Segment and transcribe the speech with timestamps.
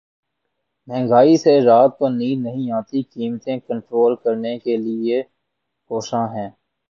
[0.87, 5.21] مہنگائی سے رات کو نیند نہیں آتی قیمتیں کنٹرول کرنے کے لیے
[5.89, 6.49] کوشاں ہیں